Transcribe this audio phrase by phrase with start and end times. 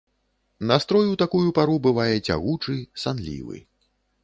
[0.71, 3.57] Настрой у такую пару бывае цягучы, санлівы.